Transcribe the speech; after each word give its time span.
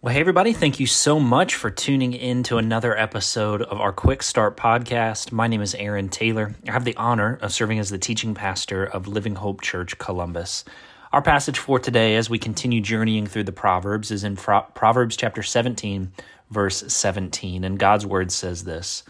Well, 0.00 0.14
hey, 0.14 0.20
everybody, 0.20 0.52
thank 0.52 0.78
you 0.78 0.86
so 0.86 1.18
much 1.18 1.56
for 1.56 1.72
tuning 1.72 2.12
in 2.12 2.44
to 2.44 2.58
another 2.58 2.96
episode 2.96 3.62
of 3.62 3.80
our 3.80 3.92
Quick 3.92 4.22
Start 4.22 4.56
podcast. 4.56 5.32
My 5.32 5.48
name 5.48 5.60
is 5.60 5.74
Aaron 5.74 6.08
Taylor. 6.08 6.54
I 6.68 6.70
have 6.70 6.84
the 6.84 6.94
honor 6.94 7.36
of 7.42 7.52
serving 7.52 7.80
as 7.80 7.90
the 7.90 7.98
teaching 7.98 8.32
pastor 8.32 8.84
of 8.84 9.08
Living 9.08 9.34
Hope 9.34 9.60
Church 9.60 9.98
Columbus. 9.98 10.64
Our 11.12 11.20
passage 11.20 11.58
for 11.58 11.80
today, 11.80 12.14
as 12.14 12.30
we 12.30 12.38
continue 12.38 12.80
journeying 12.80 13.26
through 13.26 13.42
the 13.42 13.50
Proverbs, 13.50 14.12
is 14.12 14.22
in 14.22 14.36
Proverbs 14.36 15.16
chapter 15.16 15.42
17, 15.42 16.12
verse 16.48 16.84
17. 16.86 17.64
And 17.64 17.76
God's 17.76 18.06
word 18.06 18.30
says 18.30 18.62
this 18.62 19.02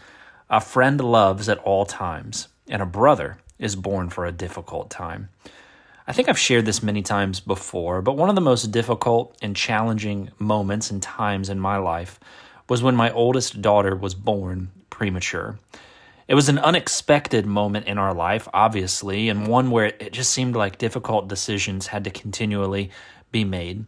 A 0.49 0.59
friend 0.59 0.99
loves 0.99 1.49
at 1.49 1.59
all 1.59 1.85
times, 1.85 2.47
and 2.67 2.81
a 2.81 2.87
brother 2.87 3.37
is 3.59 3.75
born 3.75 4.09
for 4.09 4.25
a 4.25 4.31
difficult 4.31 4.89
time. 4.89 5.29
I 6.09 6.11
think 6.11 6.27
I've 6.27 6.39
shared 6.39 6.65
this 6.65 6.81
many 6.81 7.03
times 7.03 7.39
before, 7.39 8.01
but 8.01 8.17
one 8.17 8.29
of 8.29 8.35
the 8.35 8.41
most 8.41 8.71
difficult 8.71 9.37
and 9.43 9.55
challenging 9.55 10.31
moments 10.39 10.89
and 10.89 11.03
times 11.03 11.49
in 11.49 11.59
my 11.59 11.77
life 11.77 12.19
was 12.67 12.81
when 12.81 12.95
my 12.95 13.11
oldest 13.11 13.61
daughter 13.61 13.95
was 13.95 14.15
born 14.15 14.71
premature. 14.89 15.59
It 16.27 16.33
was 16.33 16.49
an 16.49 16.57
unexpected 16.57 17.45
moment 17.45 17.85
in 17.85 17.99
our 17.99 18.15
life, 18.15 18.47
obviously, 18.55 19.29
and 19.29 19.45
one 19.45 19.69
where 19.69 19.85
it 19.85 20.11
just 20.11 20.31
seemed 20.31 20.55
like 20.55 20.79
difficult 20.79 21.27
decisions 21.27 21.85
had 21.85 22.03
to 22.05 22.09
continually 22.09 22.89
be 23.31 23.43
made. 23.43 23.85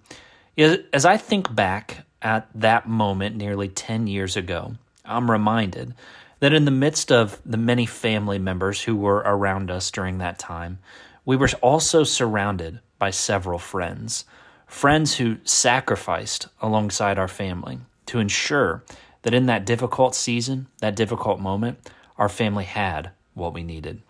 As 0.60 1.06
I 1.06 1.18
think 1.18 1.56
back 1.56 2.06
at 2.22 2.48
that 2.54 2.88
moment 2.88 3.36
nearly 3.36 3.68
10 3.68 4.06
years 4.06 4.38
ago, 4.38 4.76
I'm 5.04 5.32
reminded 5.32 5.96
that 6.40 6.54
in 6.54 6.66
the 6.66 6.72
midst 6.72 7.12
of 7.12 7.42
the 7.48 7.58
many 7.58 7.88
family 7.88 8.38
members 8.38 8.84
who 8.84 8.96
were 8.96 9.24
around 9.26 9.72
us 9.72 9.90
during 9.90 10.20
that 10.20 10.38
time, 10.38 10.78
we 11.26 11.36
were 11.36 11.50
also 11.62 12.04
surrounded 12.04 12.80
by 12.98 13.12
several 13.12 13.60
friends, 13.60 14.26
friends 14.68 15.16
who 15.16 15.38
sacrificed 15.44 16.48
alongside 16.62 17.18
our 17.18 17.28
family 17.28 17.80
to 18.08 18.20
ensure 18.20 18.84
that 19.22 19.34
in 19.34 19.46
that 19.46 19.66
difficult 19.66 20.16
season, 20.16 20.68
that 20.80 20.96
difficult 20.96 21.40
moment, 21.40 21.90
our 22.18 22.30
family 22.30 22.66
had 22.66 23.12
what 23.34 23.54
we 23.54 23.64
needed. 23.64 24.02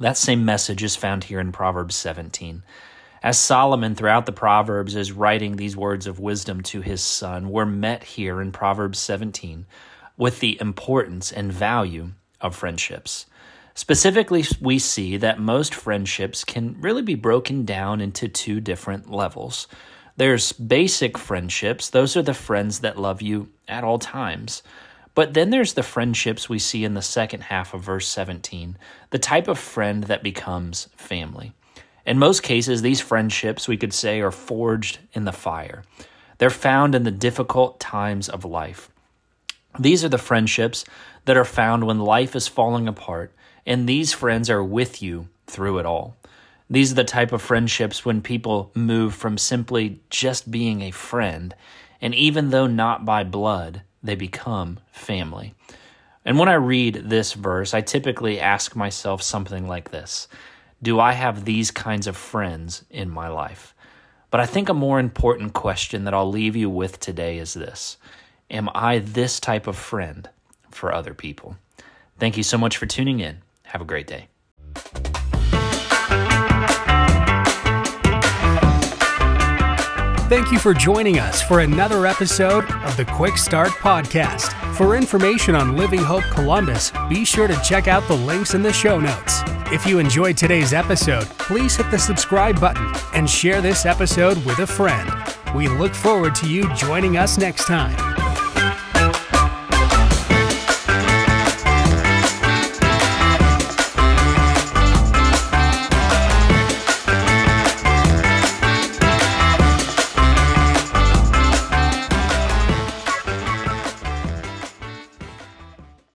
That 0.00 0.16
same 0.16 0.44
message 0.44 0.82
is 0.82 0.96
found 0.96 1.24
here 1.24 1.40
in 1.40 1.50
Proverbs 1.50 1.96
17. 1.96 2.62
As 3.22 3.36
Solomon, 3.36 3.94
throughout 3.96 4.26
the 4.26 4.32
Proverbs, 4.32 4.94
is 4.94 5.10
writing 5.10 5.56
these 5.56 5.76
words 5.76 6.06
of 6.06 6.20
wisdom 6.20 6.62
to 6.62 6.80
his 6.80 7.02
son, 7.02 7.50
we're 7.50 7.66
met 7.66 8.04
here 8.04 8.40
in 8.40 8.52
Proverbs 8.52 8.98
17 9.00 9.66
with 10.16 10.38
the 10.38 10.60
importance 10.60 11.32
and 11.32 11.52
value 11.52 12.12
of 12.40 12.54
friendships. 12.54 13.26
Specifically, 13.78 14.44
we 14.60 14.80
see 14.80 15.18
that 15.18 15.38
most 15.38 15.72
friendships 15.72 16.42
can 16.42 16.74
really 16.80 17.00
be 17.00 17.14
broken 17.14 17.64
down 17.64 18.00
into 18.00 18.26
two 18.26 18.60
different 18.60 19.08
levels. 19.08 19.68
There's 20.16 20.50
basic 20.50 21.16
friendships, 21.16 21.88
those 21.88 22.16
are 22.16 22.22
the 22.22 22.34
friends 22.34 22.80
that 22.80 22.98
love 22.98 23.22
you 23.22 23.50
at 23.68 23.84
all 23.84 24.00
times. 24.00 24.64
But 25.14 25.34
then 25.34 25.50
there's 25.50 25.74
the 25.74 25.84
friendships 25.84 26.48
we 26.48 26.58
see 26.58 26.84
in 26.84 26.94
the 26.94 27.02
second 27.02 27.42
half 27.42 27.72
of 27.72 27.82
verse 27.82 28.08
17, 28.08 28.76
the 29.10 29.18
type 29.20 29.46
of 29.46 29.60
friend 29.60 30.02
that 30.04 30.24
becomes 30.24 30.88
family. 30.96 31.52
In 32.04 32.18
most 32.18 32.42
cases, 32.42 32.82
these 32.82 33.00
friendships, 33.00 33.68
we 33.68 33.76
could 33.76 33.94
say, 33.94 34.20
are 34.20 34.32
forged 34.32 34.98
in 35.12 35.24
the 35.24 35.30
fire. 35.30 35.84
They're 36.38 36.50
found 36.50 36.96
in 36.96 37.04
the 37.04 37.12
difficult 37.12 37.78
times 37.78 38.28
of 38.28 38.44
life. 38.44 38.90
These 39.78 40.04
are 40.04 40.08
the 40.08 40.18
friendships 40.18 40.84
that 41.24 41.36
are 41.36 41.44
found 41.44 41.86
when 41.86 42.00
life 42.00 42.34
is 42.34 42.48
falling 42.48 42.88
apart 42.88 43.32
and 43.68 43.86
these 43.86 44.14
friends 44.14 44.48
are 44.48 44.64
with 44.64 45.02
you 45.02 45.28
through 45.46 45.78
it 45.78 45.84
all. 45.84 46.16
These 46.70 46.92
are 46.92 46.96
the 46.96 47.04
type 47.04 47.32
of 47.32 47.42
friendships 47.42 48.02
when 48.02 48.22
people 48.22 48.72
move 48.74 49.14
from 49.14 49.36
simply 49.36 50.00
just 50.08 50.50
being 50.50 50.80
a 50.80 50.90
friend, 50.90 51.54
and 52.00 52.14
even 52.14 52.48
though 52.48 52.66
not 52.66 53.04
by 53.04 53.24
blood, 53.24 53.82
they 54.02 54.14
become 54.14 54.80
family. 54.90 55.54
And 56.24 56.38
when 56.38 56.48
I 56.48 56.54
read 56.54 56.94
this 57.06 57.34
verse, 57.34 57.74
I 57.74 57.82
typically 57.82 58.40
ask 58.40 58.74
myself 58.74 59.22
something 59.22 59.68
like 59.68 59.90
this 59.90 60.28
Do 60.82 60.98
I 60.98 61.12
have 61.12 61.44
these 61.44 61.70
kinds 61.70 62.06
of 62.06 62.16
friends 62.16 62.84
in 62.88 63.10
my 63.10 63.28
life? 63.28 63.74
But 64.30 64.40
I 64.40 64.46
think 64.46 64.70
a 64.70 64.74
more 64.74 64.98
important 64.98 65.52
question 65.52 66.04
that 66.04 66.14
I'll 66.14 66.30
leave 66.30 66.56
you 66.56 66.70
with 66.70 67.00
today 67.00 67.38
is 67.38 67.52
this 67.52 67.98
Am 68.50 68.70
I 68.74 69.00
this 69.00 69.40
type 69.40 69.66
of 69.66 69.76
friend 69.76 70.28
for 70.70 70.92
other 70.92 71.12
people? 71.12 71.56
Thank 72.18 72.36
you 72.36 72.42
so 72.42 72.56
much 72.56 72.76
for 72.78 72.86
tuning 72.86 73.20
in. 73.20 73.42
Have 73.64 73.82
a 73.82 73.84
great 73.84 74.06
day. 74.06 74.28
Thank 80.28 80.52
you 80.52 80.58
for 80.58 80.74
joining 80.74 81.18
us 81.18 81.40
for 81.40 81.60
another 81.60 82.06
episode 82.06 82.70
of 82.84 82.96
the 82.98 83.04
Quick 83.06 83.38
Start 83.38 83.70
Podcast. 83.70 84.52
For 84.76 84.94
information 84.94 85.54
on 85.54 85.76
Living 85.76 86.00
Hope 86.00 86.24
Columbus, 86.24 86.92
be 87.08 87.24
sure 87.24 87.48
to 87.48 87.60
check 87.62 87.88
out 87.88 88.06
the 88.08 88.16
links 88.16 88.54
in 88.54 88.62
the 88.62 88.72
show 88.72 89.00
notes. 89.00 89.40
If 89.72 89.86
you 89.86 89.98
enjoyed 89.98 90.36
today's 90.36 90.72
episode, 90.72 91.24
please 91.38 91.76
hit 91.76 91.90
the 91.90 91.98
subscribe 91.98 92.60
button 92.60 92.92
and 93.14 93.28
share 93.28 93.60
this 93.60 93.86
episode 93.86 94.36
with 94.44 94.58
a 94.58 94.66
friend. 94.66 95.10
We 95.54 95.66
look 95.68 95.94
forward 95.94 96.34
to 96.36 96.48
you 96.48 96.72
joining 96.74 97.16
us 97.16 97.38
next 97.38 97.66
time. 97.66 98.27